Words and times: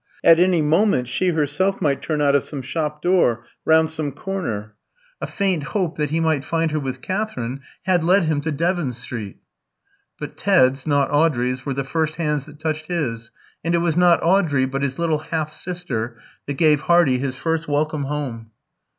At 0.23 0.39
any 0.39 0.63
moment 0.63 1.07
she 1.07 1.27
herself 1.29 1.79
might 1.79 2.01
turn 2.01 2.23
out 2.23 2.33
of 2.35 2.43
some 2.43 2.63
shop 2.63 3.03
door, 3.03 3.43
round 3.65 3.91
some 3.91 4.11
corner. 4.11 4.73
A 5.21 5.27
faint 5.27 5.61
hope 5.61 5.95
that 5.99 6.09
he 6.09 6.19
might 6.19 6.43
find 6.43 6.71
her 6.71 6.79
with 6.79 7.03
Katherine 7.03 7.61
had 7.83 8.03
led 8.03 8.23
him 8.23 8.41
to 8.41 8.51
Devon 8.51 8.93
Street. 8.93 9.37
But 10.17 10.37
Ted's, 10.37 10.87
not 10.87 11.11
Audrey's, 11.11 11.67
were 11.67 11.75
the 11.75 11.83
first 11.83 12.15
hands 12.15 12.47
that 12.47 12.57
touched 12.59 12.87
his; 12.87 13.29
and 13.63 13.75
it 13.75 13.77
was 13.77 13.95
not 13.95 14.23
Audrey, 14.23 14.65
but 14.65 14.81
his 14.81 14.97
"little 14.97 15.19
half 15.19 15.53
sister," 15.53 16.17
that 16.47 16.55
gave 16.55 16.79
Hardy 16.81 17.19
his 17.19 17.35
first 17.35 17.67
welcome 17.67 18.05
home. 18.05 18.49